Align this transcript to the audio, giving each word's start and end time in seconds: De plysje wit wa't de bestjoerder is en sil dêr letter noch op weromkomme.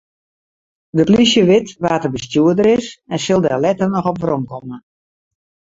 De 0.97 1.03
plysje 1.09 1.43
wit 1.49 1.67
wa't 1.83 2.03
de 2.03 2.09
bestjoerder 2.15 2.67
is 2.77 2.87
en 3.13 3.19
sil 3.25 3.41
dêr 3.43 3.61
letter 3.63 3.89
noch 3.91 4.09
op 4.11 4.17
weromkomme. 4.21 4.77